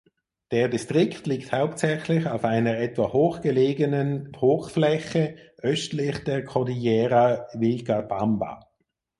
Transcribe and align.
Der 0.49 0.67
Distrikt 0.67 1.27
liegt 1.27 1.51
hauptsächlich 1.51 2.25
auf 2.25 2.43
einer 2.43 2.75
etwa 2.79 3.13
hoch 3.13 3.39
gelegenen 3.41 4.35
Hochfläche 4.37 5.35
östlich 5.61 6.23
der 6.23 6.43
Cordillera 6.43 7.45
Vilcabamba. 7.53 8.67